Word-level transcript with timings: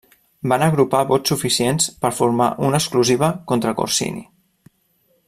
Van 0.51 0.63
agrupar 0.67 1.01
vots 1.11 1.31
suficients 1.33 1.87
per 2.05 2.11
formar 2.21 2.49
una 2.71 2.79
exclusiva 2.85 3.29
contra 3.53 3.75
Corsini. 3.83 4.29